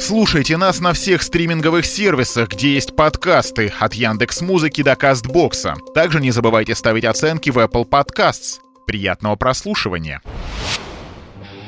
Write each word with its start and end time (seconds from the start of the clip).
Слушайте 0.00 0.56
нас 0.56 0.80
на 0.80 0.92
всех 0.92 1.22
стриминговых 1.22 1.84
сервисах, 1.84 2.50
где 2.50 2.74
есть 2.74 2.94
подкасты, 2.94 3.72
от 3.80 3.94
Яндекс 3.94 4.42
Музыки 4.42 4.82
до 4.82 4.94
Кастбокса. 4.94 5.74
Также 5.92 6.20
не 6.20 6.30
забывайте 6.30 6.76
ставить 6.76 7.04
оценки 7.04 7.50
в 7.50 7.58
Apple 7.58 7.84
Podcasts. 7.84 8.60
Приятного 8.86 9.34
прослушивания. 9.34 10.22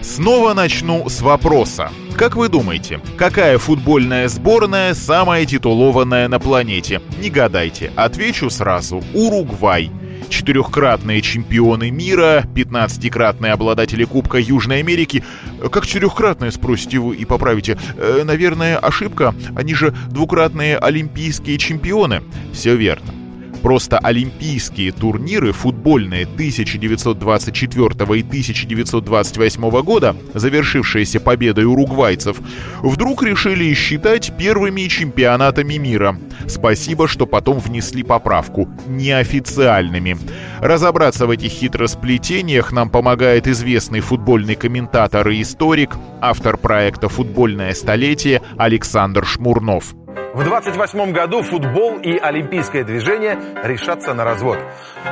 Снова 0.01 0.55
начну 0.55 1.09
с 1.09 1.21
вопроса. 1.21 1.91
Как 2.17 2.37
вы 2.37 2.49
думаете, 2.49 3.01
какая 3.19 3.59
футбольная 3.59 4.29
сборная 4.29 4.95
самая 4.95 5.45
титулованная 5.45 6.29
на 6.29 6.39
планете? 6.39 7.03
Не 7.21 7.31
гадайте, 7.31 7.93
отвечу 7.97 8.49
сразу. 8.49 9.03
Уругвай 9.13 9.91
четырехкратные 10.31 11.21
чемпионы 11.21 11.91
мира, 11.91 12.45
15-кратные 12.55 13.53
обладатели 13.53 14.05
Кубка 14.05 14.39
Южной 14.39 14.79
Америки. 14.79 15.23
Как 15.71 15.87
четырехкратные, 15.87 16.53
спросите 16.53 16.99
вы 16.99 17.17
и 17.17 17.25
поправите. 17.25 17.77
Э, 17.97 18.23
наверное, 18.25 18.79
ошибка. 18.79 19.35
Они 19.55 19.75
же 19.75 19.95
двукратные 20.09 20.79
олимпийские 20.79 21.59
чемпионы. 21.59 22.23
Все 22.53 22.77
верно. 22.77 23.20
Просто 23.63 23.99
олимпийские 23.99 24.93
турниры 24.93 25.53
футбольные 25.53 26.25
1924 26.25 27.87
и 27.87 28.23
1928 28.23 29.83
года, 29.83 30.17
завершившиеся 30.35 31.21
победой 31.21 31.65
уругвайцев, 31.65 32.41
вдруг 32.83 33.23
решили 33.23 33.73
считать 33.75 34.33
первыми 34.39 34.83
чемпионатами 34.89 35.75
мира. 35.75 36.17
Спасибо, 36.49 37.07
что 37.07 37.27
потом 37.27 37.59
внесли 37.59 38.03
поправку– 38.03 38.69
неофициальными. 38.87 40.17
Разобраться 40.61 41.27
в 41.27 41.31
этих 41.31 41.51
хитросплетениях 41.51 42.73
нам 42.73 42.91
помогает 42.91 43.47
известный 43.47 44.01
футбольный 44.01 44.55
комментатор 44.55 45.29
и 45.29 45.43
историк, 45.43 45.97
автор 46.21 46.57
проекта 46.57 47.09
«Футбольное 47.09 47.75
столетие» 47.75 48.43
Александр 48.57 49.25
Шмурнов. 49.27 49.95
В 50.33 50.45
28 50.45 51.11
году 51.13 51.43
футбол 51.43 51.99
и 51.99 52.17
олимпийское 52.17 52.85
движение 52.85 53.37
решатся 53.65 54.15
на 54.15 54.25
развод. 54.25 54.59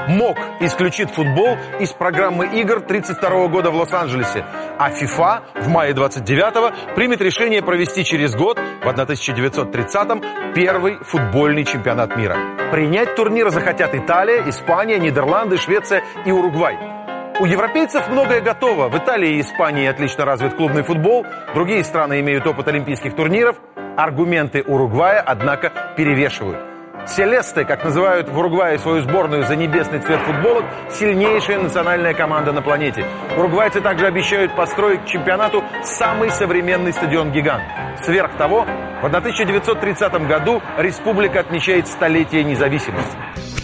МОК 0.07 0.39
исключит 0.61 1.11
футбол 1.11 1.57
из 1.81 1.93
программы 1.93 2.47
игр 2.61 2.81
32 2.81 3.49
года 3.49 3.71
в 3.71 3.77
Лос-Анджелесе, 3.77 4.45
а 4.79 4.91
ФИФА 4.91 5.43
в 5.57 5.69
мае 5.69 5.93
29 5.93 6.95
примет 6.95 7.21
решение 7.21 7.63
провести 7.63 8.05
через 8.05 8.37
год, 8.37 8.59
в 8.59 8.87
1930-м, 8.87 10.55
первый 10.55 10.99
футбольный 10.99 11.65
чемпионат 11.65 12.17
мира. 12.17 12.37
Принять 12.71 13.17
турнир 13.17 13.51
захотят 13.51 13.95
Италия, 13.95 14.49
Испания, 14.49 14.99
Нидерланды, 14.99 15.57
Швеция 15.57 16.05
и 16.27 16.31
Уругвай. 16.31 16.98
У 17.41 17.45
европейцев 17.45 18.09
многое 18.09 18.41
готово. 18.41 18.89
В 18.89 18.99
Италии 18.99 19.37
и 19.37 19.41
Испании 19.43 19.87
отлично 19.87 20.25
развит 20.25 20.55
клубный 20.55 20.83
футбол. 20.83 21.25
Другие 21.55 21.85
страны 21.85 22.19
имеют 22.19 22.45
опыт 22.49 22.67
олимпийских 22.67 23.15
турниров. 23.15 23.57
Аргументы 23.97 24.65
Уругвая, 24.67 25.21
однако, 25.21 25.73
перевешивают. 25.97 26.59
Селесты, 27.07 27.65
как 27.65 27.85
называют 27.85 28.29
в 28.29 28.37
Уругвае 28.37 28.77
свою 28.81 29.03
сборную 29.03 29.45
за 29.45 29.55
небесный 29.55 30.01
цвет 30.01 30.19
футболок, 30.23 30.65
сильнейшая 30.91 31.61
национальная 31.61 32.13
команда 32.13 32.53
на 32.53 32.61
планете. 32.61 33.05
Уругвайцы 33.37 33.81
также 33.81 34.07
обещают 34.07 34.57
построить 34.57 35.05
к 35.05 35.07
чемпионату 35.07 35.63
самый 35.85 36.31
современный 36.31 36.93
стадион-гигант. 36.93 37.63
Сверх 38.03 38.33
того, 38.37 38.67
в 39.01 39.07
1930 39.07 40.27
году 40.27 40.61
республика 40.77 41.39
отмечает 41.39 41.87
столетие 41.87 42.43
независимости. 42.43 43.17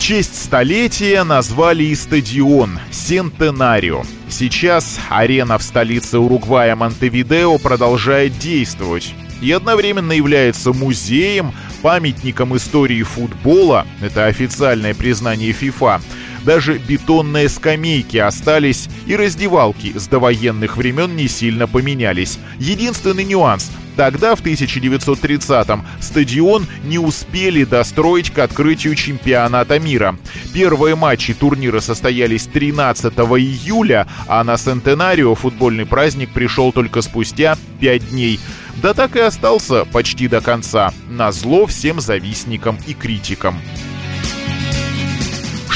Честь 0.06 0.36
столетия 0.36 1.24
назвали 1.24 1.84
и 1.84 1.94
стадион 1.94 2.78
«Сентенарио». 2.90 4.02
Сейчас 4.28 5.00
арена 5.08 5.56
в 5.56 5.62
столице 5.62 6.18
Уругвая 6.18 6.76
Монтевидео 6.76 7.56
продолжает 7.56 8.36
действовать 8.36 9.14
и 9.40 9.50
одновременно 9.50 10.12
является 10.12 10.74
музеем, 10.74 11.54
памятником 11.80 12.54
истории 12.54 13.02
футбола, 13.02 13.86
это 14.02 14.26
официальное 14.26 14.92
признание 14.92 15.52
ФИФА, 15.52 16.02
даже 16.44 16.76
бетонные 16.76 17.48
скамейки 17.48 18.18
остались, 18.18 18.90
и 19.06 19.16
раздевалки 19.16 19.96
с 19.96 20.06
довоенных 20.06 20.76
времен 20.76 21.16
не 21.16 21.28
сильно 21.28 21.66
поменялись. 21.66 22.38
Единственный 22.58 23.24
нюанс– 23.24 23.72
Тогда, 23.96 24.34
в 24.34 24.42
1930-м, 24.42 25.84
стадион 26.00 26.66
не 26.84 26.98
успели 26.98 27.64
достроить 27.64 28.30
к 28.30 28.38
открытию 28.40 28.94
чемпионата 28.94 29.78
мира. 29.78 30.16
Первые 30.52 30.96
матчи 30.96 31.32
турнира 31.32 31.80
состоялись 31.80 32.46
13 32.46 33.12
июля, 33.12 34.06
а 34.26 34.42
на 34.42 34.56
Сентенарио 34.56 35.34
футбольный 35.34 35.86
праздник 35.86 36.30
пришел 36.32 36.72
только 36.72 37.02
спустя 37.02 37.56
5 37.80 38.10
дней. 38.10 38.40
Да 38.82 38.94
так 38.94 39.14
и 39.16 39.20
остался 39.20 39.84
почти 39.84 40.26
до 40.26 40.40
конца, 40.40 40.92
на 41.08 41.30
зло 41.30 41.66
всем 41.66 42.00
завистникам 42.00 42.76
и 42.86 42.94
критикам. 42.94 43.58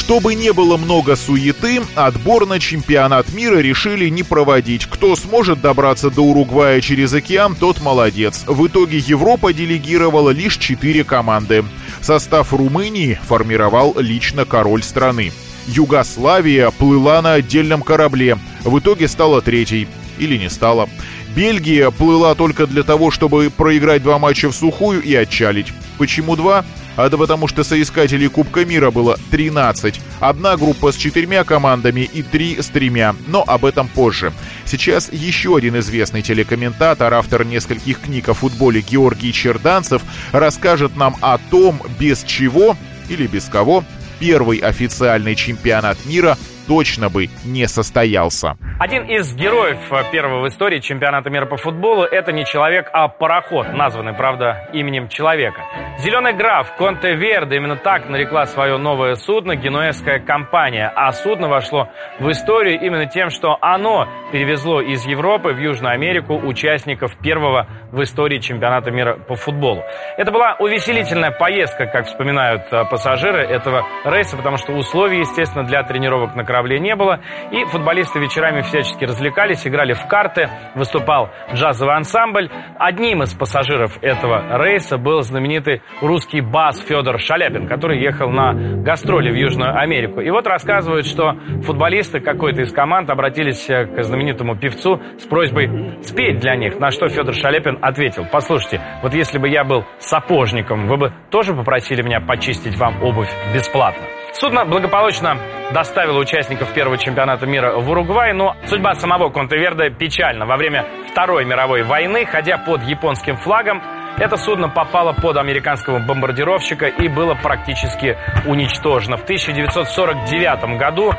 Чтобы 0.09 0.35
не 0.35 0.55
было 0.55 0.79
много 0.79 1.17
суеты, 1.17 1.83
отбор 1.95 2.47
на 2.47 2.59
чемпионат 2.59 3.31
мира 3.35 3.59
решили 3.59 4.09
не 4.09 4.23
проводить. 4.23 4.87
Кто 4.87 5.15
сможет 5.17 5.61
добраться 5.61 6.09
до 6.09 6.23
Уругвая 6.23 6.81
через 6.81 7.13
океан, 7.13 7.55
тот 7.55 7.83
молодец. 7.83 8.45
В 8.47 8.67
итоге 8.67 8.97
Европа 8.97 9.53
делегировала 9.53 10.31
лишь 10.31 10.57
четыре 10.57 11.05
команды. 11.05 11.63
Состав 12.01 12.55
Румынии 12.55 13.19
формировал 13.23 13.97
лично 13.99 14.47
король 14.47 14.83
страны. 14.83 15.31
Югославия 15.67 16.71
плыла 16.71 17.21
на 17.21 17.35
отдельном 17.35 17.83
корабле. 17.83 18.39
В 18.65 18.79
итоге 18.79 19.09
стала 19.09 19.43
третьей. 19.43 19.89
Или 20.19 20.39
не 20.39 20.49
стала. 20.49 20.89
Бельгия 21.37 21.91
плыла 21.91 22.35
только 22.35 22.67
для 22.67 22.83
того, 22.83 23.11
чтобы 23.11 23.53
проиграть 23.55 24.03
два 24.03 24.19
матча 24.19 24.49
в 24.49 24.57
сухую 24.57 25.03
и 25.03 25.15
отчалить. 25.15 25.75
Почему 25.99 26.35
два? 26.35 26.65
А 26.99 27.09
да 27.09 27.17
потому 27.17 27.47
что 27.47 27.63
соискателей 27.63 28.29
Кубка 28.29 28.65
мира 28.65 28.91
было 28.91 29.17
13. 29.31 30.01
Одна 30.19 30.57
группа 30.57 30.91
с 30.91 30.97
четырьмя 30.97 31.45
командами 31.45 32.01
и 32.01 32.25
три 32.25 32.61
с 32.61 32.67
тремя, 32.67 33.15
но 33.29 33.45
об 33.47 33.65
этом 33.65 33.87
позже. 33.87 34.33
Сейчас 34.65 35.09
еще 35.13 35.57
один 35.57 35.79
известный 35.79 36.23
телекомментатор, 36.23 37.15
автор 37.15 37.45
нескольких 37.45 38.01
книг 38.01 38.29
о 38.29 38.35
футболе 38.35 38.81
Георгий 38.81 39.33
Черданцев, 39.33 40.03
расскажет 40.33 40.97
нам 40.97 41.15
о 41.21 41.39
том, 41.39 41.81
без 42.01 42.25
чего 42.25 42.77
или 43.09 43.29
без 43.29 43.45
кого 43.45 43.85
первый 44.19 44.59
официальный 44.59 45.37
чемпионат 45.37 46.05
мира 46.05 46.37
точно 46.69 47.09
бы 47.09 47.29
не 47.45 47.67
состоялся. 47.67 48.57
Один 48.79 49.05
из 49.05 49.35
героев 49.35 49.79
э, 49.91 50.05
первого 50.13 50.43
в 50.43 50.49
истории 50.49 50.79
чемпионата 50.81 51.31
мира 51.31 51.47
по 51.47 51.57
футболу– 51.57 52.03
это 52.05 52.31
не 52.31 52.45
человек, 52.45 52.89
а 52.93 53.09
пароход, 53.09 53.73
названный, 53.73 54.13
правда, 54.13 54.69
именем 54.73 55.09
человека. 55.09 55.63
Зеленый 55.99 56.35
граф 56.35 56.77
Конте 56.77 57.17
Верде 57.17 57.57
именно 57.57 57.77
так 57.77 58.09
нарекла 58.09 58.47
свое 58.47 58.77
новое 58.77 59.15
судно 59.15 59.57
генуэзская 59.57 60.21
компания, 60.21 60.93
а 60.95 61.11
судно 61.13 61.49
вошло 61.49 61.89
в 62.21 62.31
историю 62.31 62.79
именно 62.81 63.07
тем, 63.07 63.31
что 63.31 63.57
оно 63.61 64.07
перевезло 64.31 64.81
из 64.81 65.05
Европы 65.07 65.53
в 65.55 65.59
Южную 65.59 65.95
Америку 65.95 66.35
участников 66.37 67.17
первого 67.17 67.67
в 67.91 68.03
истории 68.03 68.39
чемпионата 68.39 68.91
мира 68.91 69.15
по 69.15 69.35
футболу. 69.35 69.83
Это 70.19 70.31
была 70.31 70.55
увеселительная 70.59 71.31
поездка, 71.31 71.87
как 71.87 72.07
вспоминают 72.07 72.63
э, 72.71 72.85
пассажиры 72.91 73.41
этого 73.43 73.87
рейса, 74.05 74.37
потому 74.37 74.59
что 74.59 74.73
условий, 74.73 75.21
естественно, 75.21 75.65
для 75.65 75.83
тренировок 75.83 76.37
на 76.37 76.45
корабле 76.45 76.58
не 76.67 76.97
было, 76.97 77.21
и 77.51 77.65
футболисты 77.65 78.19
вечерами 78.19 78.63
всячески 78.63 79.05
развлекались, 79.05 79.67
играли 79.67 79.93
в 79.93 80.07
карты, 80.07 80.49
выступал 80.75 81.31
джазовый 81.53 81.97
ансамбль. 81.97 82.51
Одним 82.79 83.23
из 83.23 83.35
пассажиров 83.35 83.99
этого 84.03 84.59
рейса 84.59 84.99
был 84.99 85.23
знаменитый 85.23 85.83
русский 86.01 86.41
бас 86.41 86.81
Федор 86.81 87.19
Шаляпин, 87.19 87.69
который 87.69 88.01
ехал 88.01 88.31
на 88.31 88.53
гастроли 88.83 89.31
в 89.31 89.35
Южную 89.35 89.79
Америку. 89.79 90.21
И 90.21 90.31
вот 90.31 90.47
рассказывают, 90.47 91.07
что 91.07 91.35
футболисты 91.65 92.21
какой-то 92.21 92.63
из 92.63 92.73
команд 92.73 93.11
обратились 93.11 93.69
э, 93.71 93.87
к 93.87 94.03
знаменитому 94.03 94.57
певцу 94.57 95.01
с 95.19 95.25
просьбой 95.27 95.99
спеть 96.03 96.39
для 96.39 96.57
них, 96.57 96.79
на 96.79 96.91
что 96.91 97.09
Федор 97.09 97.35
Шаляпин 97.35 97.79
ответил, 97.83 98.27
послушайте, 98.31 98.81
вот 99.03 99.15
если 99.15 99.39
бы 99.39 99.49
я 99.49 99.65
был 99.65 99.85
сапожником, 99.99 100.87
вы 100.87 100.97
бы 100.97 101.13
тоже 101.31 101.55
попросили 101.55 102.03
меня 102.03 102.21
почистить 102.21 102.77
вам 102.79 103.03
обувь 103.03 103.31
бесплатно. 103.55 104.05
Судно 104.41 104.65
благополучно 104.65 105.37
доставило 105.73 106.21
участников 106.21 106.73
первого 106.73 106.97
чемпионата 106.97 107.45
мира 107.45 107.75
в 107.77 107.91
Уругвай, 107.91 108.33
но 108.33 108.55
судьба 108.67 108.95
самого 108.95 109.31
Контеверда 109.31 109.91
печальна. 109.91 110.47
Во 110.47 110.57
время 110.57 110.87
Второй 111.11 111.45
мировой 111.45 111.83
войны, 111.83 112.25
ходя 112.25 112.57
под 112.57 112.85
японским 112.85 113.37
флагом, 113.37 113.83
Это 114.21 114.37
судно 114.37 114.69
попало 114.69 115.13
под 115.13 115.37
американского 115.37 116.01
бомбардировщика 116.01 116.87
и 116.87 117.07
было 117.07 117.35
практически 117.35 118.17
уничтожено. 118.47 119.17
В 119.17 119.23
1949 119.23 120.77
году 120.77 121.13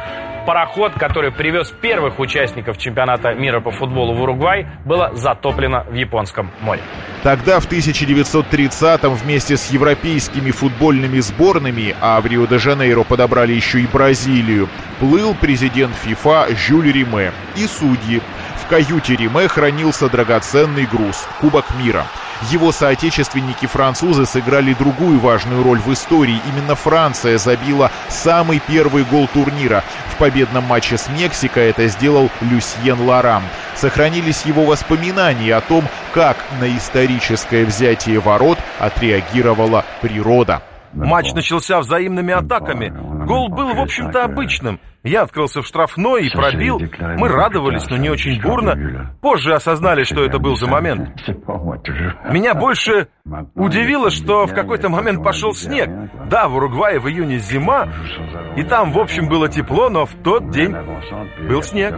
пароход, 0.45 0.93
который 0.95 1.31
привез 1.31 1.71
первых 1.71 2.19
участников 2.19 2.77
чемпионата 2.77 3.33
мира 3.33 3.61
по 3.61 3.71
футболу 3.71 4.13
в 4.15 4.21
Уругвай, 4.21 4.67
было 4.83 5.11
затоплено 5.13 5.85
в 5.89 5.93
Японском 5.93 6.51
море. 6.59 6.81
Тогда, 7.23 7.61
в 7.61 7.71
1930-м, 7.71 9.13
вместе 9.13 9.55
с 9.55 9.71
европейскими 9.71 10.51
футбольными 10.51 11.19
сборными, 11.19 11.95
а 12.01 12.19
в 12.19 12.25
Рио-де-Жанейро 12.25 13.03
подобрали 13.03 13.53
еще 13.53 13.79
и 13.79 13.87
Бразилию, 13.87 14.67
плыл 14.99 15.35
президент 15.39 15.95
ФИФА 15.95 16.47
Жюль 16.53 16.91
Риме 16.91 17.31
и 17.55 17.65
судьи. 17.65 18.21
В 18.57 18.67
каюте 18.67 19.15
Риме 19.15 19.47
хранился 19.47 20.09
драгоценный 20.09 20.85
груз– 20.85 21.29
Кубок 21.39 21.65
мира– 21.81 22.03
его 22.51 22.71
соотечественники-французы 22.71 24.25
сыграли 24.25 24.73
другую 24.73 25.19
важную 25.19 25.63
роль 25.63 25.79
в 25.79 25.91
истории. 25.93 26.41
Именно 26.51 26.75
Франция 26.75 27.37
забила 27.37 27.91
самый 28.07 28.61
первый 28.65 29.03
гол 29.03 29.27
турнира. 29.33 29.83
В 30.13 30.17
победном 30.17 30.63
матче 30.65 30.97
с 30.97 31.09
Мексикой 31.09 31.69
это 31.69 31.87
сделал 31.87 32.29
Люсьен 32.41 33.01
Ларам. 33.01 33.43
Сохранились 33.75 34.43
его 34.45 34.65
воспоминания 34.65 35.55
о 35.55 35.61
том, 35.61 35.85
как 36.13 36.37
на 36.59 36.75
историческое 36.75 37.65
взятие 37.65 38.19
ворот 38.19 38.57
отреагировала 38.79 39.85
природа. 40.01 40.61
Матч 40.93 41.33
начался 41.33 41.79
взаимными 41.79 42.33
атаками. 42.33 42.93
Гол 43.25 43.49
был, 43.49 43.73
в 43.73 43.79
общем-то, 43.81 44.23
обычным. 44.23 44.79
Я 45.03 45.21
открылся 45.21 45.61
в 45.61 45.67
штрафной 45.67 46.27
и 46.27 46.29
пробил. 46.29 46.79
Мы 47.17 47.29
радовались, 47.29 47.89
но 47.89 47.97
не 47.97 48.09
очень 48.09 48.41
бурно. 48.41 49.15
Позже 49.21 49.53
осознали, 49.53 50.03
что 50.03 50.23
это 50.23 50.39
был 50.39 50.55
за 50.55 50.67
момент. 50.67 51.09
Меня 52.29 52.53
больше 52.53 53.07
удивило, 53.55 54.09
что 54.09 54.45
в 54.45 54.53
какой-то 54.53 54.89
момент 54.89 55.23
пошел 55.23 55.53
снег. 55.53 55.89
Да, 56.29 56.47
в 56.47 56.55
Уругвае 56.55 56.99
в 56.99 57.07
июне 57.07 57.39
зима, 57.39 57.87
и 58.55 58.63
там, 58.63 58.91
в 58.91 58.99
общем, 58.99 59.29
было 59.29 59.47
тепло, 59.47 59.89
но 59.89 60.05
в 60.05 60.13
тот 60.23 60.49
день 60.51 60.75
был 61.47 61.61
снег. 61.63 61.95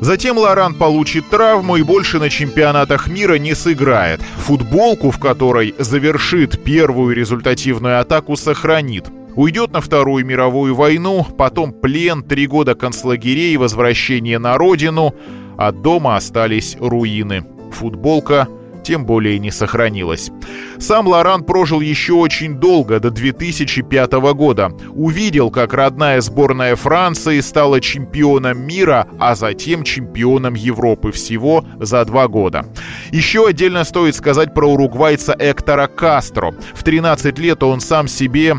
Затем 0.00 0.36
Лоран 0.36 0.74
получит 0.74 1.28
травму 1.30 1.76
и 1.76 1.82
больше 1.82 2.18
на 2.18 2.28
чемпионатах 2.28 3.08
мира 3.08 3.38
не 3.38 3.54
сыграет. 3.54 4.20
Футболку, 4.20 5.10
в 5.10 5.18
которой 5.18 5.74
завершит 5.78 6.62
первую 6.62 7.16
результативную 7.16 8.00
атаку, 8.00 8.36
сохранит. 8.36 9.06
Уйдет 9.36 9.72
на 9.72 9.82
Вторую 9.82 10.24
мировую 10.24 10.74
войну, 10.74 11.26
потом 11.36 11.72
плен, 11.72 12.22
три 12.22 12.46
года 12.46 12.74
концлагерей, 12.74 13.56
возвращение 13.58 14.38
на 14.38 14.56
родину, 14.56 15.14
а 15.58 15.72
дома 15.72 16.16
остались 16.16 16.76
руины. 16.80 17.44
Футболка 17.70 18.48
тем 18.82 19.04
более 19.04 19.38
не 19.40 19.50
сохранилась. 19.50 20.30
Сам 20.78 21.08
Лоран 21.08 21.42
прожил 21.42 21.80
еще 21.80 22.12
очень 22.12 22.54
долго, 22.54 23.00
до 23.00 23.10
2005 23.10 24.12
года. 24.32 24.70
Увидел, 24.94 25.50
как 25.50 25.74
родная 25.74 26.20
сборная 26.20 26.76
Франции 26.76 27.40
стала 27.40 27.80
чемпионом 27.80 28.64
мира, 28.64 29.08
а 29.18 29.34
затем 29.34 29.82
чемпионом 29.82 30.54
Европы 30.54 31.10
всего 31.10 31.64
за 31.80 32.04
два 32.04 32.28
года. 32.28 32.64
Еще 33.10 33.46
отдельно 33.46 33.82
стоит 33.82 34.14
сказать 34.14 34.54
про 34.54 34.66
уругвайца 34.66 35.34
Эктора 35.36 35.88
Кастро. 35.88 36.54
В 36.72 36.84
13 36.84 37.38
лет 37.40 37.64
он 37.64 37.80
сам 37.80 38.06
себе 38.06 38.54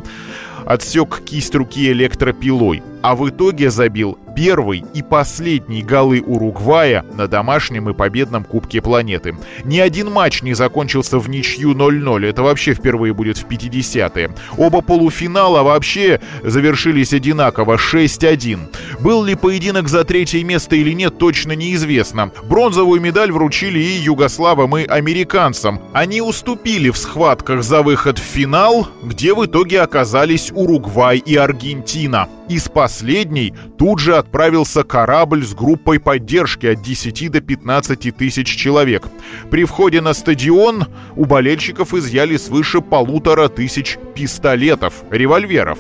отсек 0.68 1.22
кисть 1.24 1.56
руки 1.56 1.92
электропилой, 1.92 2.84
а 3.02 3.16
в 3.16 3.30
итоге 3.30 3.72
забил 3.72 4.18
первый 4.38 4.86
и 4.94 5.02
последний 5.02 5.82
голы 5.82 6.22
Уругвая 6.22 7.04
на 7.16 7.28
домашнем 7.28 7.90
и 7.90 7.94
победном 7.94 8.44
Кубке 8.44 8.82
планеты. 8.82 9.36
Ни 9.64 9.80
один 9.80 10.12
матч 10.12 10.44
не 10.44 10.54
закончился 10.54 11.18
в 11.18 11.28
ничью 11.28 11.74
0-0, 11.74 12.24
это 12.24 12.44
вообще 12.44 12.76
впервые 12.76 13.16
будет 13.16 13.40
в 13.40 13.48
50-е. 13.48 14.36
Оба 14.58 14.82
полуфинала 14.82 15.64
вообще 15.64 16.22
завершились 16.44 17.14
одинаково 17.14 17.78
6-1. 17.78 18.60
Был 19.00 19.24
ли 19.24 19.34
поединок 19.34 19.88
за 19.88 20.04
третье 20.04 20.44
место 20.44 20.76
или 20.76 20.92
нет, 20.92 21.18
точно 21.18 21.54
неизвестно. 21.54 22.32
Бронзовую 22.44 23.02
медаль 23.02 23.32
вручили 23.32 23.80
и 23.80 23.98
югославам, 23.98 24.78
и 24.78 24.86
американцам. 24.86 25.82
Они 25.94 26.22
уступили 26.22 26.92
в 26.92 26.98
схватках 26.98 27.64
за 27.64 27.82
выход 27.82 28.20
в 28.20 28.24
финал, 28.24 28.88
где 29.02 29.34
в 29.34 29.44
итоге 29.44 29.82
оказались 29.82 30.52
Уругвай 30.54 31.18
и 31.18 31.36
Аргентина. 31.36 32.30
Из 32.50 32.70
последней 32.70 33.54
тут 33.78 34.00
же 34.00 34.16
отправился 34.16 34.84
корабль 34.84 35.44
с 35.44 35.54
группой 35.54 36.00
поддержки 36.00 36.66
от 36.68 36.82
10 36.82 37.30
до 37.30 37.42
15 37.42 38.16
тысяч 38.16 38.48
человек. 38.48 39.04
При 39.52 39.66
входе 39.66 40.00
на 40.00 40.14
стадион 40.14 40.86
у 41.18 41.26
болельщиков 41.26 41.94
изъяли 41.94 42.38
свыше 42.38 42.80
полутора 42.80 43.50
тысяч 43.50 43.98
пистолетов, 44.16 45.04
револьверов. 45.12 45.80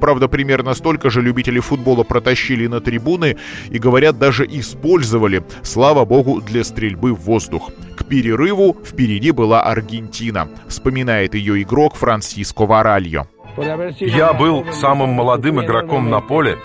Правда, 0.00 0.26
примерно 0.26 0.74
столько 0.74 1.08
же 1.08 1.22
любители 1.22 1.60
футбола 1.60 2.02
протащили 2.02 2.66
на 2.66 2.80
трибуны 2.80 3.36
и, 3.70 3.78
говорят, 3.78 4.18
даже 4.18 4.44
использовали, 4.44 5.44
слава 5.62 6.04
богу, 6.04 6.40
для 6.40 6.64
стрельбы 6.64 7.14
в 7.14 7.20
воздух. 7.20 7.70
К 7.96 8.04
перерыву 8.04 8.76
впереди 8.84 9.30
была 9.30 9.62
Аргентина, 9.62 10.48
вспоминает 10.66 11.34
ее 11.34 11.62
игрок 11.62 11.94
Франсиско 11.94 12.66
Варальо. 12.66 13.28
Я 14.00 14.32
был 14.32 14.64
самым 14.72 15.10
молодым 15.10 15.64
игроком 15.64 16.10
на 16.10 16.20
поле, 16.20 16.56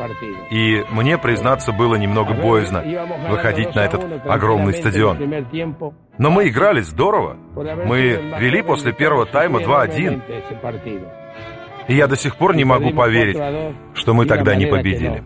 и 0.51 0.83
мне, 0.91 1.17
признаться, 1.17 1.71
было 1.71 1.95
немного 1.95 2.33
боязно 2.33 2.83
выходить 3.29 3.73
на 3.75 3.79
этот 3.79 4.05
огромный 4.25 4.73
стадион. 4.73 5.17
Но 6.17 6.29
мы 6.29 6.47
играли 6.47 6.81
здорово. 6.81 7.37
Мы 7.55 8.19
вели 8.39 8.61
после 8.61 8.93
первого 8.93 9.25
тайма 9.25 9.59
2-1. 9.59 10.21
И 11.87 11.95
я 11.95 12.07
до 12.07 12.15
сих 12.15 12.37
пор 12.37 12.55
не 12.55 12.63
могу 12.63 12.91
поверить, 12.91 13.37
что 13.93 14.13
мы 14.13 14.25
тогда 14.25 14.55
не 14.55 14.65
победили. 14.65 15.23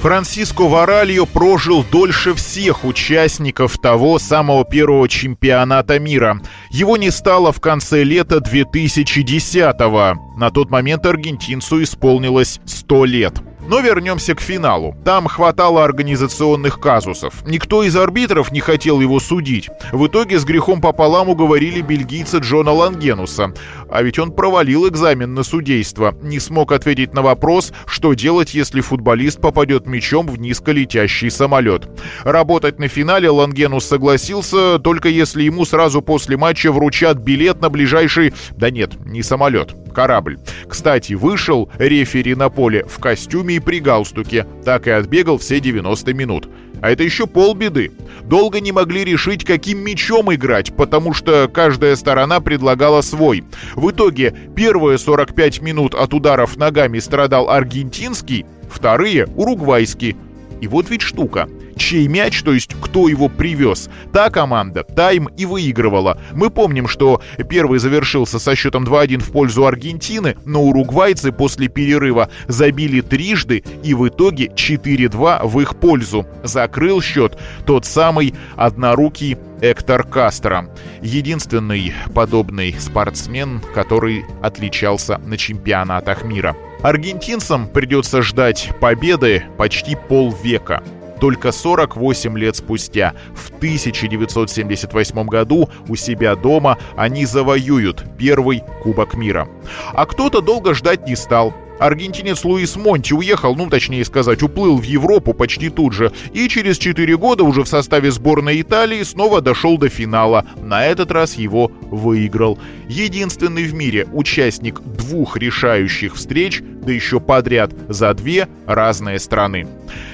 Франсиско 0.00 0.66
Варальо 0.66 1.26
прожил 1.26 1.84
дольше 1.84 2.32
всех 2.32 2.86
участников 2.86 3.76
того 3.76 4.18
самого 4.18 4.64
первого 4.64 5.06
чемпионата 5.10 5.98
мира. 5.98 6.40
Его 6.70 6.96
не 6.96 7.10
стало 7.10 7.52
в 7.52 7.60
конце 7.60 8.02
лета 8.02 8.38
2010-го. 8.38 10.38
На 10.38 10.50
тот 10.50 10.70
момент 10.70 11.04
аргентинцу 11.04 11.82
исполнилось 11.82 12.60
100 12.64 13.04
лет. 13.04 13.34
Но 13.70 13.78
вернемся 13.78 14.34
к 14.34 14.40
финалу. 14.40 14.96
Там 15.04 15.28
хватало 15.28 15.84
организационных 15.84 16.80
казусов. 16.80 17.46
Никто 17.46 17.84
из 17.84 17.94
арбитров 17.94 18.50
не 18.50 18.58
хотел 18.58 19.00
его 19.00 19.20
судить. 19.20 19.70
В 19.92 20.08
итоге 20.08 20.40
с 20.40 20.44
грехом 20.44 20.80
пополам 20.80 21.28
уговорили 21.28 21.80
бельгийца 21.80 22.38
Джона 22.38 22.72
Лангенуса. 22.72 23.54
А 23.88 24.02
ведь 24.02 24.18
он 24.18 24.32
провалил 24.32 24.88
экзамен 24.88 25.34
на 25.34 25.44
судейство. 25.44 26.16
Не 26.20 26.40
смог 26.40 26.72
ответить 26.72 27.14
на 27.14 27.22
вопрос, 27.22 27.72
что 27.86 28.14
делать, 28.14 28.54
если 28.54 28.80
футболист 28.80 29.40
попадет 29.40 29.86
мячом 29.86 30.26
в 30.26 30.40
низколетящий 30.40 31.30
самолет. 31.30 31.88
Работать 32.24 32.80
на 32.80 32.88
финале 32.88 33.30
Лангенус 33.30 33.84
согласился, 33.84 34.80
только 34.80 35.08
если 35.08 35.44
ему 35.44 35.64
сразу 35.64 36.02
после 36.02 36.36
матча 36.36 36.72
вручат 36.72 37.18
билет 37.18 37.60
на 37.60 37.70
ближайший... 37.70 38.34
Да 38.56 38.68
нет, 38.68 39.06
не 39.06 39.22
самолет, 39.22 39.76
корабль. 39.94 40.38
Кстати, 40.68 41.12
вышел 41.12 41.70
рефери 41.78 42.34
на 42.34 42.48
поле 42.48 42.84
в 42.84 42.98
костюме 42.98 43.56
и 43.56 43.59
при 43.60 43.80
галстуке. 43.80 44.46
Так 44.64 44.86
и 44.86 44.90
отбегал 44.90 45.38
все 45.38 45.60
90 45.60 46.14
минут. 46.14 46.48
А 46.82 46.90
это 46.90 47.02
еще 47.02 47.26
полбеды. 47.26 47.92
Долго 48.22 48.60
не 48.60 48.72
могли 48.72 49.04
решить, 49.04 49.44
каким 49.44 49.78
мячом 49.78 50.32
играть, 50.32 50.74
потому 50.74 51.12
что 51.12 51.50
каждая 51.52 51.96
сторона 51.96 52.40
предлагала 52.40 53.00
свой. 53.02 53.44
В 53.74 53.90
итоге 53.90 54.34
первые 54.56 54.98
45 54.98 55.60
минут 55.60 55.94
от 55.94 56.14
ударов 56.14 56.56
ногами 56.56 56.98
страдал 56.98 57.50
аргентинский, 57.50 58.46
вторые— 58.70 59.26
уругвайский. 59.36 60.16
И 60.60 60.68
вот 60.68 60.90
ведь 60.90 61.02
штука. 61.02 61.48
Чей 61.80 62.08
мяч, 62.08 62.42
то 62.42 62.52
есть 62.52 62.76
кто 62.78 63.08
его 63.08 63.30
привез, 63.30 63.88
та 64.12 64.28
команда 64.28 64.84
тайм 64.84 65.30
и 65.38 65.46
выигрывала. 65.46 66.20
Мы 66.34 66.50
помним, 66.50 66.86
что 66.86 67.22
первый 67.48 67.78
завершился 67.78 68.38
со 68.38 68.54
счетом 68.54 68.84
2-1 68.84 69.20
в 69.20 69.32
пользу 69.32 69.64
Аргентины, 69.64 70.36
но 70.44 70.62
уругвайцы 70.62 71.32
после 71.32 71.68
перерыва 71.68 72.28
забили 72.48 73.00
трижды 73.00 73.64
и 73.82 73.94
в 73.94 74.06
итоге 74.06 74.48
4-2 74.48 75.48
в 75.48 75.60
их 75.60 75.76
пользу. 75.76 76.26
Закрыл 76.44 77.00
счет 77.00 77.38
тот 77.64 77.86
самый 77.86 78.34
однорукий 78.56 79.38
Эктор 79.62 80.04
Кастро. 80.04 80.68
Единственный 81.00 81.94
подобный 82.14 82.76
спортсмен, 82.78 83.62
который 83.74 84.26
отличался 84.42 85.16
на 85.16 85.38
чемпионатах 85.38 86.24
мира. 86.24 86.54
Аргентинцам 86.82 87.68
придется 87.68 88.20
ждать 88.20 88.70
победы 88.80 89.44
почти 89.56 89.96
полвека. 89.96 90.82
Только 91.20 91.52
48 91.52 92.38
лет 92.38 92.56
спустя, 92.56 93.14
в 93.34 93.50
1978 93.56 95.26
году, 95.26 95.68
у 95.88 95.96
себя 95.96 96.34
дома 96.34 96.78
они 96.96 97.26
завоюют 97.26 98.04
первый 98.18 98.62
Кубок 98.82 99.14
мира. 99.14 99.46
А 99.92 100.06
кто-то 100.06 100.40
долго 100.40 100.72
ждать 100.74 101.06
не 101.06 101.14
стал. 101.14 101.54
Аргентинец 101.80 102.44
Луис 102.44 102.76
Монти 102.76 103.14
уехал, 103.14 103.56
ну 103.56 103.68
точнее 103.70 104.04
сказать, 104.04 104.42
уплыл 104.42 104.76
в 104.76 104.82
Европу 104.82 105.32
почти 105.32 105.70
тут 105.70 105.94
же, 105.94 106.12
и 106.34 106.46
через 106.46 106.76
4 106.76 107.16
года 107.16 107.42
уже 107.42 107.64
в 107.64 107.68
составе 107.68 108.10
сборной 108.10 108.60
Италии 108.60 109.02
снова 109.02 109.40
дошел 109.40 109.78
до 109.78 109.88
финала. 109.88 110.44
На 110.62 110.84
этот 110.84 111.10
раз 111.10 111.36
его 111.36 111.72
выиграл. 111.90 112.58
Единственный 112.86 113.64
в 113.64 113.72
мире 113.72 114.06
участник 114.12 114.80
двух 114.80 115.38
решающих 115.38 116.16
встреч, 116.16 116.60
да 116.62 116.92
еще 116.92 117.18
подряд 117.18 117.72
за 117.88 118.12
две 118.12 118.48
разные 118.66 119.18
страны. 119.18 119.66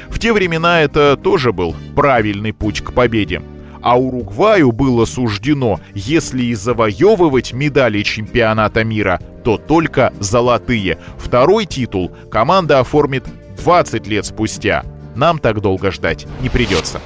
В 0.09 0.21
те 0.21 0.33
времена 0.33 0.83
это 0.83 1.17
тоже 1.17 1.53
был 1.53 1.75
правильный 1.97 2.53
путь 2.53 2.81
к 2.81 2.93
победе 2.93 3.43
а 3.87 3.97
Уругваю 3.97 4.73
было 4.73 5.05
суждено, 5.05 5.79
если 5.95 6.43
и 6.43 6.55
завоевывать 6.57 7.53
медали 7.53 8.03
чемпионата 8.03 8.83
мира, 8.83 9.21
то 9.45 9.59
только 9.59 10.13
золотые. 10.19 10.99
Второй 11.19 11.67
титул 11.67 12.11
команда 12.29 12.81
оформит 12.81 13.25
20 13.59 14.09
лет 14.09 14.27
спустя. 14.27 14.85
Нам 15.15 15.39
так 15.39 15.61
долго 15.61 15.93
ждать 15.93 16.27
не 16.41 16.49
придется. 16.49 17.01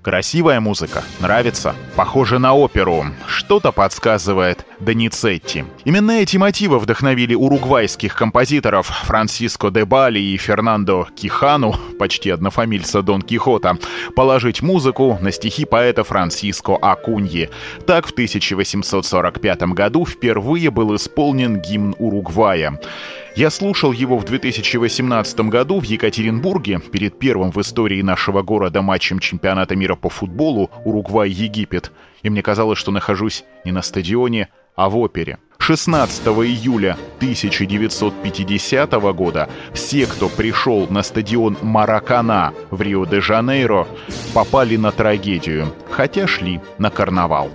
Красивая 0.00 0.60
музыка, 0.60 1.04
нравится, 1.20 1.74
похоже 1.96 2.38
на 2.38 2.54
оперу, 2.54 3.04
что-то 3.26 3.72
подсказывает 3.72 4.64
Доницетти. 4.80 5.64
Именно 5.84 6.12
эти 6.12 6.36
мотивы 6.36 6.78
вдохновили 6.78 7.34
уругвайских 7.34 8.14
композиторов 8.14 8.86
Франсиско 8.86 9.70
де 9.70 9.84
Бали 9.84 10.20
и 10.20 10.36
Фернандо 10.36 11.08
Кихану, 11.14 11.74
почти 11.98 12.30
однофамильца 12.30 13.02
Дон 13.02 13.22
Кихота, 13.22 13.78
положить 14.14 14.62
музыку 14.62 15.18
на 15.20 15.32
стихи 15.32 15.64
поэта 15.64 16.04
Франсиско 16.04 16.76
Акуньи. 16.76 17.50
Так 17.86 18.06
в 18.06 18.12
1845 18.12 19.62
году 19.74 20.06
впервые 20.06 20.70
был 20.70 20.94
исполнен 20.94 21.60
гимн 21.60 21.94
Уругвая. 21.98 22.78
Я 23.38 23.50
слушал 23.50 23.92
его 23.92 24.18
в 24.18 24.24
2018 24.24 25.40
году 25.42 25.78
в 25.78 25.84
Екатеринбурге 25.84 26.80
перед 26.80 27.18
первым 27.18 27.52
в 27.52 27.60
истории 27.60 28.02
нашего 28.02 28.42
города 28.42 28.82
матчем 28.82 29.20
чемпионата 29.20 29.76
мира 29.76 29.94
по 29.94 30.08
футболу 30.08 30.70
Уругвай-Египет, 30.84 31.92
и 32.22 32.30
мне 32.30 32.42
казалось, 32.42 32.78
что 32.78 32.90
нахожусь 32.90 33.44
не 33.64 33.72
на 33.72 33.82
стадионе, 33.82 34.48
а 34.76 34.88
в 34.88 34.96
опере. 34.98 35.38
16 35.58 36.26
июля 36.28 36.96
1950 37.16 38.92
года 39.12 39.50
все, 39.74 40.06
кто 40.06 40.28
пришел 40.28 40.86
на 40.88 41.02
стадион 41.02 41.58
Маракана 41.60 42.54
в 42.70 42.80
Рио-де-Жанейро, 42.80 43.86
попали 44.32 44.76
на 44.76 44.92
трагедию, 44.92 45.74
хотя 45.90 46.26
шли 46.26 46.60
на 46.78 46.90
карнавал. 46.90 47.50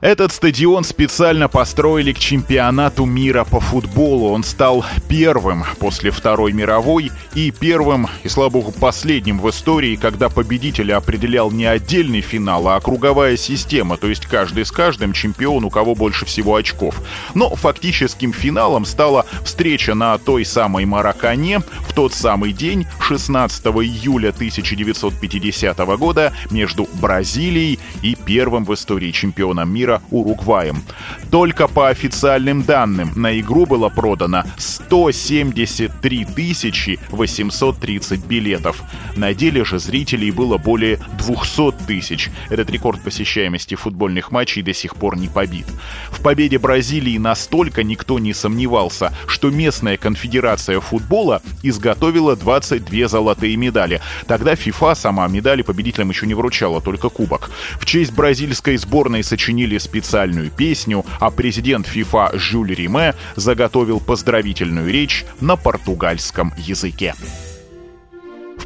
Этот 0.00 0.32
стадион 0.32 0.82
специально 0.82 1.46
построили 1.46 2.14
к 2.14 2.18
чемпионату 2.18 3.04
мира 3.04 3.44
по 3.44 3.60
футболу. 3.60 4.30
Он 4.30 4.42
стал 4.42 4.82
первым 5.10 5.62
после 5.78 6.10
Второй 6.10 6.52
мировой 6.52 7.12
и 7.34 7.50
первым, 7.50 8.08
и 8.22 8.28
слава 8.30 8.48
богу, 8.48 8.72
последним 8.72 9.38
в 9.38 9.50
истории, 9.50 9.96
когда 9.96 10.30
победителя 10.30 10.96
определял 10.96 11.50
не 11.50 11.66
отдельный 11.66 12.22
финал, 12.22 12.66
а 12.68 12.80
круговая 12.80 13.36
система, 13.36 13.98
то 13.98 14.08
есть 14.08 14.24
каждый 14.24 14.64
с 14.64 14.72
каждым 14.72 15.12
чемпион, 15.12 15.66
у 15.66 15.70
кого 15.70 15.94
больше 15.94 16.24
всего 16.24 16.56
очков. 16.56 17.02
Но 17.34 17.54
фактическим 17.54 18.32
финалом 18.32 18.86
стала 18.86 19.26
встреча 19.44 19.92
на 19.92 20.16
той 20.16 20.46
самой 20.46 20.86
Маракане 20.86 21.58
в 21.58 21.92
тот 21.92 22.14
самый 22.14 22.54
день, 22.54 22.86
16 23.00 23.66
июля 23.66 24.30
1950 24.30 25.76
года, 25.98 26.32
между 26.50 26.88
Бразилией 27.02 27.78
и 28.00 28.14
первым 28.14 28.64
в 28.64 28.72
истории 28.72 29.10
чемпионом 29.10 29.70
мира 29.70 29.89
мира 29.90 30.02
Уругваем. 30.10 30.82
Только 31.30 31.68
по 31.68 31.88
официальным 31.88 32.62
данным 32.62 33.12
на 33.14 33.38
игру 33.40 33.66
было 33.66 33.88
продано 33.88 34.44
173 34.58 36.26
830 37.10 38.26
билетов. 38.26 38.82
На 39.16 39.34
деле 39.34 39.64
же 39.64 39.78
зрителей 39.78 40.30
было 40.30 40.58
более 40.58 40.98
200 41.18 41.86
тысяч. 41.86 42.30
Этот 42.50 42.70
рекорд 42.70 43.00
посещаемости 43.02 43.74
футбольных 43.76 44.32
матчей 44.32 44.62
до 44.62 44.74
сих 44.74 44.96
пор 44.96 45.16
не 45.16 45.28
побит. 45.28 45.66
В 46.10 46.20
победе 46.20 46.58
Бразилии 46.58 47.18
настолько 47.18 47.82
никто 47.82 48.18
не 48.18 48.34
сомневался, 48.34 49.12
что 49.26 49.50
местная 49.50 49.96
конфедерация 49.96 50.80
футбола 50.80 51.42
изготовила 51.62 52.36
22 52.36 53.08
золотые 53.08 53.56
медали. 53.56 54.00
Тогда 54.26 54.56
ФИФА 54.56 54.94
сама 54.94 55.28
медали 55.28 55.62
победителям 55.62 56.10
еще 56.10 56.26
не 56.26 56.34
вручала, 56.34 56.80
только 56.80 57.08
кубок. 57.08 57.50
В 57.80 57.86
честь 57.86 58.12
бразильской 58.12 58.76
сборной 58.76 59.22
сочинили 59.22 59.78
специальную 59.80 60.50
песню, 60.50 61.04
а 61.18 61.30
президент 61.30 61.86
ФИФА 61.86 62.30
Жюль 62.34 62.74
Риме 62.74 63.14
заготовил 63.36 64.00
поздравительную 64.00 64.90
речь 64.92 65.24
на 65.40 65.56
португальском 65.56 66.54
языке. 66.56 67.14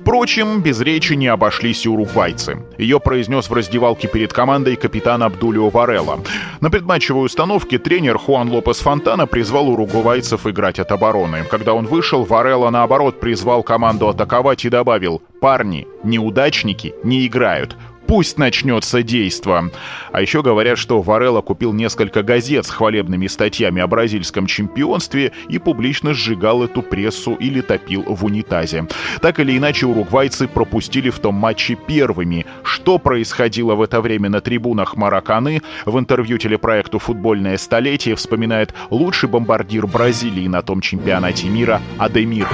Впрочем, 0.04 0.60
без 0.60 0.80
речи 0.82 1.14
не 1.14 1.28
обошлись 1.28 1.86
и 1.86 1.88
уругвайцы. 1.88 2.58
Ее 2.76 3.00
произнес 3.00 3.48
в 3.48 3.54
раздевалке 3.54 4.06
перед 4.06 4.34
командой 4.34 4.76
капитан 4.76 5.22
Абдулио 5.22 5.70
Варелла. 5.70 6.20
На 6.60 6.68
предматчевой 6.68 7.26
установке 7.26 7.78
тренер 7.78 8.18
Хуан 8.18 8.50
Лопес 8.50 8.80
Фонтана 8.80 9.26
призвал 9.26 9.70
уругвайцев 9.70 10.46
играть 10.46 10.78
от 10.78 10.92
обороны. 10.92 11.44
Когда 11.50 11.72
он 11.72 11.86
вышел, 11.86 12.24
Варелла, 12.24 12.68
наоборот, 12.68 13.18
призвал 13.18 13.62
команду 13.62 14.08
атаковать 14.08 14.66
и 14.66 14.68
добавил 14.68 15.22
«Парни, 15.40 15.86
неудачники 16.02 16.92
не 17.02 17.26
играют. 17.26 17.76
Пусть 18.06 18.38
начнется 18.38 19.02
действо. 19.02 19.70
А 20.12 20.20
еще 20.20 20.42
говорят, 20.42 20.78
что 20.78 21.00
Варелла 21.00 21.40
купил 21.40 21.72
несколько 21.72 22.22
газет 22.22 22.66
с 22.66 22.70
хвалебными 22.70 23.26
статьями 23.26 23.80
о 23.80 23.86
бразильском 23.86 24.46
чемпионстве 24.46 25.32
и 25.48 25.58
публично 25.58 26.12
сжигал 26.12 26.62
эту 26.62 26.82
прессу 26.82 27.34
или 27.34 27.60
топил 27.60 28.04
в 28.06 28.24
унитазе. 28.24 28.86
Так 29.20 29.40
или 29.40 29.56
иначе, 29.56 29.86
уругвайцы 29.86 30.46
пропустили 30.48 31.10
в 31.10 31.18
том 31.18 31.34
матче 31.34 31.76
первыми. 31.76 32.46
Что 32.62 32.98
происходило 32.98 33.74
в 33.74 33.82
это 33.82 34.00
время 34.00 34.28
на 34.28 34.40
трибунах 34.40 34.96
Мараканы, 34.96 35.62
в 35.86 35.98
интервью 35.98 36.38
телепроекту 36.38 36.98
«Футбольное 36.98 37.56
столетие» 37.56 38.16
вспоминает 38.16 38.74
лучший 38.90 39.28
бомбардир 39.28 39.86
Бразилии 39.86 40.46
на 40.46 40.62
том 40.62 40.80
чемпионате 40.80 41.48
мира 41.48 41.80
Адемир. 41.98 42.48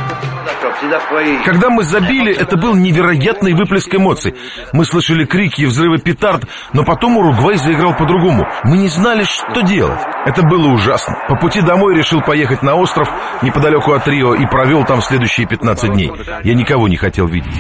Когда 1.44 1.68
мы 1.68 1.82
забили, 1.82 2.34
это 2.34 2.56
был 2.56 2.74
невероятный 2.74 3.52
выплеск 3.52 3.94
эмоций. 3.94 4.34
Мы 4.72 4.84
слышали 4.86 5.26
крик 5.26 5.39
крики 5.40 5.62
и 5.62 5.66
взрывы 5.66 5.98
петард, 5.98 6.44
но 6.74 6.84
потом 6.84 7.16
Уругвай 7.16 7.56
заиграл 7.56 7.96
по-другому. 7.96 8.46
Мы 8.64 8.76
не 8.76 8.88
знали, 8.88 9.24
что 9.24 9.62
делать. 9.62 10.00
Это 10.26 10.42
было 10.42 10.68
ужасно. 10.68 11.16
По 11.28 11.36
пути 11.36 11.62
домой 11.62 11.96
решил 11.96 12.20
поехать 12.20 12.62
на 12.62 12.74
остров 12.74 13.08
неподалеку 13.40 13.92
от 13.92 14.06
Рио 14.06 14.34
и 14.34 14.44
провел 14.46 14.84
там 14.84 15.00
следующие 15.00 15.46
15 15.46 15.92
дней. 15.92 16.12
Я 16.44 16.54
никого 16.54 16.88
не 16.88 16.96
хотел 16.96 17.26
видеть. 17.26 17.54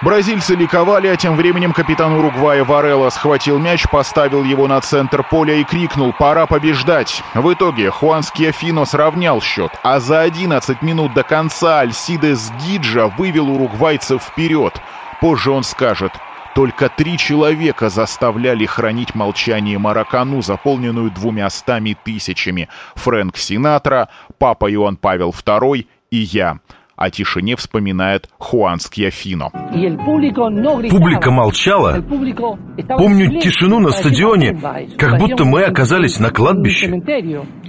Бразильцы 0.00 0.56
ликовали, 0.56 1.06
а 1.06 1.16
тем 1.16 1.36
временем 1.36 1.72
капитан 1.72 2.14
Уругвая 2.14 2.64
Варелла 2.64 3.10
схватил 3.10 3.58
мяч, 3.58 3.86
поставил 3.88 4.42
его 4.42 4.66
на 4.66 4.80
центр 4.80 5.22
поля 5.22 5.54
и 5.54 5.64
крикнул 5.64 6.12
«Пора 6.12 6.46
побеждать!». 6.46 7.22
В 7.34 7.52
итоге 7.52 7.90
Хуан 7.90 8.24
Скиафино 8.24 8.84
сравнял 8.84 9.40
счет, 9.40 9.70
а 9.84 10.00
за 10.00 10.22
11 10.22 10.82
минут 10.82 11.14
до 11.14 11.22
конца 11.22 11.80
Альсидес 11.80 12.50
Гиджа 12.64 13.06
вывел 13.16 13.50
уругвайцев 13.50 14.22
вперед. 14.24 14.74
Позже 15.22 15.52
он 15.52 15.62
скажет, 15.62 16.10
только 16.52 16.88
три 16.88 17.16
человека 17.16 17.90
заставляли 17.90 18.66
хранить 18.66 19.14
молчание 19.14 19.78
Маракану, 19.78 20.42
заполненную 20.42 21.12
двумястами 21.12 21.96
тысячами. 22.04 22.68
Фрэнк 22.96 23.36
Синатра, 23.36 24.08
папа 24.38 24.68
Иоанн 24.72 24.96
Павел 24.96 25.30
II 25.30 25.86
и 26.10 26.16
я. 26.16 26.58
О 27.02 27.10
тишине 27.10 27.56
вспоминает 27.56 28.28
Хуан 28.38 28.78
Скьяфино. 28.78 29.50
Публика 30.88 31.32
молчала. 31.32 32.00
Помню 32.00 33.40
тишину 33.40 33.80
на 33.80 33.90
стадионе, 33.90 34.56
как 34.96 35.18
будто 35.18 35.44
мы 35.44 35.64
оказались 35.64 36.20
на 36.20 36.30
кладбище. 36.30 37.02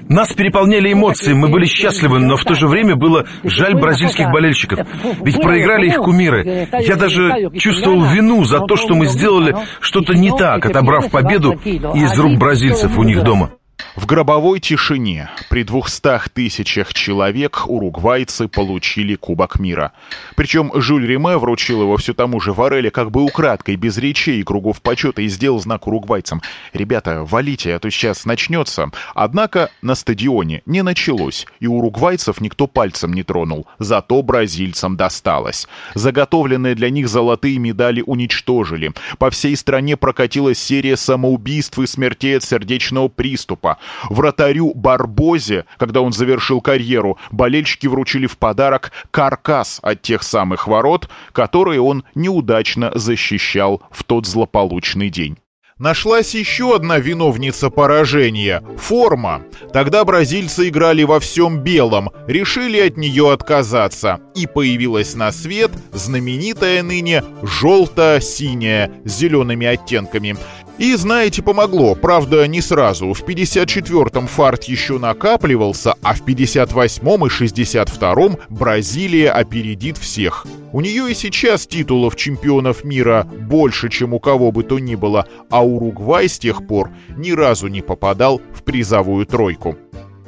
Нас 0.08 0.32
переполняли 0.34 0.94
эмоции, 0.94 1.34
мы 1.34 1.48
были 1.48 1.66
счастливы, 1.66 2.20
но 2.20 2.38
в 2.38 2.44
то 2.44 2.54
же 2.54 2.68
время 2.68 2.96
было 2.96 3.26
жаль 3.44 3.74
бразильских 3.74 4.30
болельщиков. 4.30 4.88
Ведь 5.24 5.42
проиграли 5.42 5.88
их 5.88 5.96
кумиры. 5.96 6.68
Я 6.82 6.96
даже 6.96 7.50
чувствовал 7.58 8.04
вину 8.04 8.44
за 8.44 8.60
то, 8.60 8.76
что 8.76 8.94
мы 8.94 9.08
сделали 9.08 9.56
что-то 9.80 10.14
не 10.14 10.30
так, 10.30 10.64
отобрав 10.64 11.10
победу 11.10 11.54
из 11.54 12.20
рук 12.20 12.38
бразильцев 12.38 13.00
у 13.00 13.04
них 13.04 13.24
дома. 13.24 13.50
В 13.96 14.08
гробовой 14.08 14.60
тишине 14.60 15.30
при 15.52 15.64
двухстах 15.64 16.28
тысячах 16.28 16.96
человек 16.96 17.66
уругвайцы 17.68 18.48
получили 18.48 19.14
Кубок 19.14 19.60
мира. 19.60 19.92
Причем 20.36 20.72
Жюль 20.74 21.06
Риме 21.06 21.38
вручил 21.38 21.84
его 21.84 21.98
все 21.98 22.16
тому 22.16 22.40
же 22.40 22.54
Вареле 22.54 22.90
как 22.90 23.12
бы 23.12 23.22
украдкой, 23.22 23.76
без 23.76 24.00
речей 24.00 24.40
и 24.40 24.44
кругов 24.44 24.82
почета 24.82 25.22
и 25.22 25.28
сделал 25.28 25.60
знак 25.60 25.86
уругвайцам. 25.86 26.42
«Ребята, 26.74 27.24
валите, 27.24 27.76
а 27.76 27.80
то 27.80 27.92
сейчас 27.92 28.26
начнется». 28.26 28.90
Однако 29.14 29.70
на 29.84 29.94
стадионе 29.94 30.64
не 30.66 30.82
началось, 30.82 31.46
и 31.60 31.68
уругвайцев 31.68 32.42
никто 32.42 32.66
пальцем 32.66 33.14
не 33.14 33.22
тронул. 33.22 33.68
Зато 33.78 34.24
бразильцам 34.24 34.98
досталось. 34.98 35.68
Заготовленные 35.94 36.74
для 36.74 36.90
них 36.90 37.08
золотые 37.08 37.60
медали 37.60 38.02
уничтожили. 38.04 38.92
По 39.20 39.30
всей 39.30 39.56
стране 39.56 39.98
прокатилась 39.98 40.58
серия 40.58 40.98
самоубийств 40.98 41.78
и 41.78 41.86
смертей 41.86 42.38
от 42.38 42.44
сердечного 42.44 43.08
приступа. 43.08 43.78
Вратарю 44.10 44.74
Барбозе, 44.74 45.66
когда 45.78 46.02
он 46.02 46.14
завершил 46.14 46.62
карьеру, 46.62 47.18
болельщики 47.32 47.88
вручили 47.88 48.28
в 48.28 48.38
подарок 48.38 48.92
каркас 49.12 49.80
от 49.82 50.02
тех 50.02 50.24
самых 50.24 50.68
ворот, 50.68 51.10
которые 51.32 51.82
он 51.82 52.04
неудачно 52.16 52.92
защищал 52.96 53.82
в 53.92 54.04
тот 54.04 54.26
злополучный 54.26 55.10
день. 55.10 55.38
Нашлась 55.80 56.36
еще 56.36 56.76
одна 56.76 57.00
виновница 57.00 57.72
поражения– 57.72 58.64
форма. 58.78 59.42
Тогда 59.74 60.06
бразильцы 60.06 60.70
играли 60.70 61.04
во 61.04 61.20
всем 61.20 61.60
белом, 61.60 62.12
решили 62.28 62.80
от 62.80 62.96
нее 62.98 63.34
отказаться. 63.34 64.20
И 64.36 64.46
появилась 64.46 65.16
на 65.16 65.32
свет 65.32 65.72
знаменитая 65.92 66.84
ныне 66.84 67.24
желто-синяя 67.42 68.92
с 69.04 69.12
зелеными 69.18 69.66
оттенками. 69.66 70.38
И, 70.80 70.96
знаете, 70.96 71.44
помогло. 71.44 71.94
Правда, 71.94 72.48
не 72.48 72.60
сразу. 72.60 73.14
В 73.14 73.24
54-м 73.24 74.28
фарт 74.28 74.64
еще 74.64 74.98
накапливался, 74.98 75.94
а 76.02 76.16
в 76.16 76.24
58-м 76.24 77.26
и 77.26 77.30
62-м 77.30 78.38
Бразилия 78.50 79.32
опередит 79.32 79.98
всех. 79.98 80.48
У 80.72 80.82
нее 80.82 81.12
и 81.12 81.14
сейчас 81.14 81.68
титулов 81.68 82.16
чемпионов 82.16 82.84
мира 82.84 83.28
больше, 83.42 83.90
чем 83.90 84.14
у 84.16 84.20
кого 84.20 84.52
бы 84.52 84.64
то 84.64 84.80
ни 84.80 84.96
было, 84.96 85.28
а 85.52 85.64
Уругвай 85.64 86.28
с 86.28 86.40
тех 86.40 86.66
пор 86.66 86.90
ни 87.16 87.32
разу 87.32 87.68
не 87.68 87.82
попадал 87.82 88.42
в 88.54 88.64
призовую 88.64 89.28
тройку. 89.28 89.78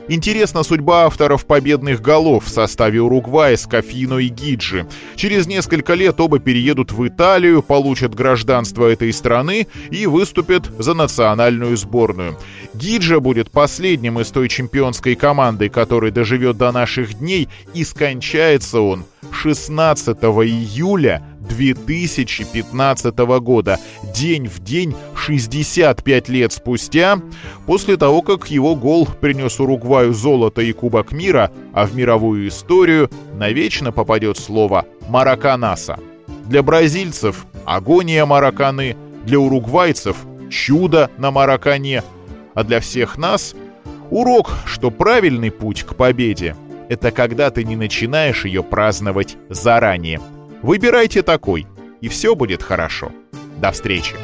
Интересна 0.07 0.61
судьба 0.61 1.05
авторов 1.05 1.47
победных 1.47 1.99
голов 1.99 2.45
в 2.45 2.49
составе 2.49 3.01
Уругвая, 3.01 3.57
Скафино 3.57 4.19
и 4.19 4.27
Гиджи. 4.27 4.85
Через 5.15 5.47
несколько 5.47 5.95
лет 5.95 6.19
оба 6.19 6.37
переедут 6.37 6.91
в 6.91 7.07
Италию, 7.07 7.63
получат 7.63 8.13
гражданство 8.13 8.85
этой 8.85 9.11
страны 9.11 9.67
и 9.89 10.05
выступят 10.05 10.69
за 10.77 10.93
национальную 10.93 11.75
сборную. 11.75 12.37
Гиджа 12.75 13.19
будет 13.19 13.49
последним 13.49 14.19
из 14.19 14.29
той 14.29 14.47
чемпионской 14.47 15.15
команды, 15.15 15.69
который 15.69 16.11
доживет 16.11 16.57
до 16.57 16.71
наших 16.71 17.15
дней, 17.15 17.49
и 17.73 17.83
скончается 17.83 18.81
он 18.81 19.05
16 19.31 20.17
июля 20.17 21.23
2015 21.47 23.17
года, 23.39 23.79
день 24.13 24.47
в 24.47 24.59
день, 24.59 24.95
65 25.15 26.29
лет 26.29 26.53
спустя, 26.53 27.19
после 27.65 27.97
того, 27.97 28.21
как 28.21 28.49
его 28.51 28.75
гол 28.75 29.07
принес 29.21 29.59
Уругваю 29.59 30.13
золото 30.13 30.61
и 30.61 30.71
Кубок 30.71 31.11
мира, 31.11 31.51
а 31.73 31.85
в 31.85 31.95
мировую 31.95 32.47
историю 32.47 33.09
навечно 33.33 33.91
попадет 33.91 34.37
слово 34.37 34.85
«мараканаса». 35.07 35.99
Для 36.45 36.61
бразильцев– 36.61 37.45
агония 37.65 38.25
мараканы, 38.25 38.95
для 39.25 39.39
уругвайцев– 39.39 40.17
чудо 40.49 41.09
на 41.17 41.31
маракане, 41.31 42.03
а 42.53 42.63
для 42.63 42.79
всех 42.79 43.17
нас– 43.17 43.55
урок, 44.11 44.51
что 44.65 44.91
правильный 44.91 45.51
путь 45.51 45.83
к 45.83 45.95
победе– 45.95 46.55
это 46.89 47.11
когда 47.11 47.49
ты 47.49 47.63
не 47.63 47.75
начинаешь 47.75 48.45
ее 48.45 48.61
праздновать 48.61 49.37
заранее– 49.49 50.21
Выбирайте 50.65 51.21
такой, 51.21 51.67
и 52.01 52.09
все 52.09 52.33
будет 52.33 52.63
хорошо. 52.63 53.11
До 53.61 53.71
встречи! 53.71 54.15